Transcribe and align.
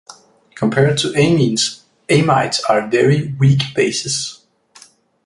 Compared 0.55 0.97
to 0.97 1.09
amines, 1.09 1.81
amides 2.09 2.59
are 2.67 2.87
very 2.87 3.35
weak 3.39 3.61
bases. 3.75 4.43